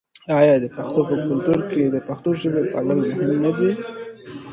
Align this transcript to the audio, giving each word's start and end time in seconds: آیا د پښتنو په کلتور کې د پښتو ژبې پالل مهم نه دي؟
آیا 0.39 0.55
د 0.59 0.65
پښتنو 0.75 1.03
په 1.09 1.15
کلتور 1.29 1.59
کې 1.71 1.83
د 1.89 1.97
پښتو 2.07 2.29
ژبې 2.41 2.63
پالل 2.71 2.99
مهم 3.11 3.31
نه 3.43 3.51
دي؟ 3.57 3.71